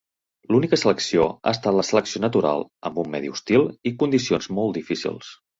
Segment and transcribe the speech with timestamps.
[0.53, 5.33] L'única selecció ha estat la selecció natural amb un medi hostil i condicions molt difícils.